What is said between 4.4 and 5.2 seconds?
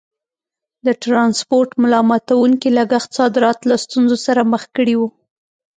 مخ کړي وو.